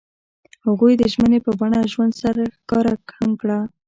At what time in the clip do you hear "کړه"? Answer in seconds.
3.41-3.59